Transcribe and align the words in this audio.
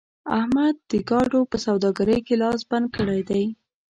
احمد 0.39 0.75
د 0.91 0.93
ګاډو 1.09 1.41
په 1.51 1.57
سوداګرۍ 1.65 2.19
کې 2.27 2.35
لاس 2.41 2.59
بند 2.69 2.87
کړی 2.95 3.21
دی. 3.29 3.43